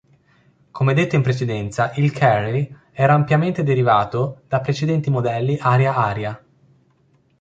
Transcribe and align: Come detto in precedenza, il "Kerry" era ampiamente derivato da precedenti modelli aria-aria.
Come 0.71 0.95
detto 0.95 1.15
in 1.15 1.21
precedenza, 1.21 1.91
il 1.97 2.11
"Kerry" 2.11 2.75
era 2.91 3.13
ampiamente 3.13 3.61
derivato 3.61 4.41
da 4.47 4.59
precedenti 4.59 5.11
modelli 5.11 5.59
aria-aria. 5.61 6.43